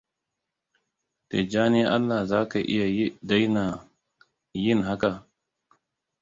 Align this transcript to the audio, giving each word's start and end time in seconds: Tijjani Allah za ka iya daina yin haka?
Tijjani 1.29 1.81
Allah 1.95 2.21
za 2.29 2.39
ka 2.51 2.59
iya 2.73 2.85
daina 3.27 3.65
yin 4.63 4.79
haka? 4.87 5.11